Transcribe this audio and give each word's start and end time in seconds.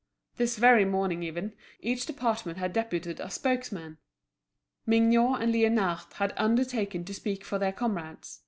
This 0.37 0.57
very 0.57 0.83
morning 0.83 1.21
even, 1.21 1.53
each 1.79 2.07
department 2.07 2.57
had 2.57 2.73
deputed 2.73 3.19
a 3.19 3.29
spokesman. 3.29 3.99
Mignot 4.87 5.43
and 5.43 5.53
Liénard 5.53 6.13
had 6.13 6.33
undertaken 6.37 7.05
to 7.05 7.13
speak 7.13 7.45
for 7.45 7.59
their 7.59 7.71
comrades. 7.71 8.39